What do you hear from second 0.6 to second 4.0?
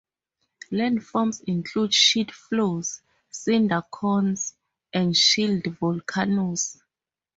Landforms include sheet flows, cinder